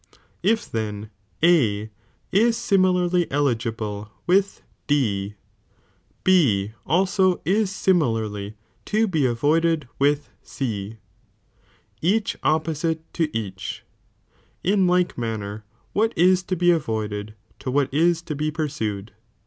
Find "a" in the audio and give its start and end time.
1.43-1.91